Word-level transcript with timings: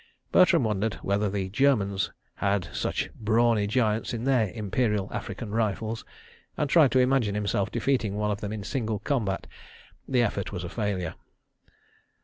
Bertram 0.31 0.63
wondered 0.63 0.95
whether 1.03 1.29
the 1.29 1.47
Germans 1.49 2.11
had 2.37 2.63
just 2.63 2.81
such 2.81 3.09
brawny 3.13 3.67
giants 3.67 4.15
in 4.15 4.23
their 4.23 4.49
Imperial 4.55 5.07
African 5.13 5.51
Rifles, 5.51 6.03
and 6.57 6.67
tried 6.67 6.91
to 6.93 6.99
imagine 6.99 7.35
himself 7.35 7.69
defeating 7.69 8.15
one 8.15 8.31
of 8.31 8.41
them 8.41 8.51
in 8.51 8.63
single 8.63 8.97
combat. 8.97 9.45
The 10.07 10.23
effort 10.23 10.51
was 10.51 10.63
a 10.63 10.69
failure. 10.69 11.13